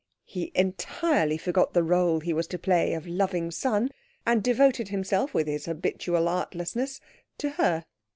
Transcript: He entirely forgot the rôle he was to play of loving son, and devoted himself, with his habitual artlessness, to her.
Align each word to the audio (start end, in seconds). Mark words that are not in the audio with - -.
He 0.25 0.51
entirely 0.55 1.37
forgot 1.37 1.73
the 1.75 1.83
rôle 1.85 2.23
he 2.23 2.33
was 2.33 2.47
to 2.47 2.57
play 2.57 2.95
of 2.95 3.05
loving 3.05 3.51
son, 3.51 3.91
and 4.25 4.41
devoted 4.41 4.87
himself, 4.87 5.31
with 5.35 5.45
his 5.45 5.65
habitual 5.65 6.27
artlessness, 6.27 6.99
to 7.37 7.49
her. 7.51 7.85